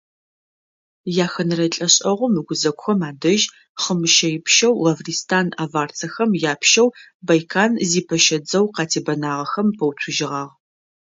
Яхэнэрэ 1.25 1.67
лӏэшӏэгъум 1.73 2.33
ыгузэгухэм 2.41 2.99
адэжь 3.09 3.45
хъымыщэипщэу 3.81 4.75
Лавристан 4.83 5.47
аварцэхэм 5.63 6.31
япщэу 6.51 6.89
Байкан 7.27 7.71
зипэщэ 7.89 8.37
дзэу 8.43 8.65
къатебэнагъэхэм 8.75 9.67
пэуцужьыгъагъ. 9.77 10.53